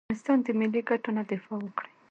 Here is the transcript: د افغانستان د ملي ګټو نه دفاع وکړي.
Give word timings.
د 0.01 0.03
افغانستان 0.05 0.37
د 0.45 0.47
ملي 0.59 0.81
ګټو 0.89 1.09
نه 1.17 1.23
دفاع 1.31 1.57
وکړي. 1.61 1.91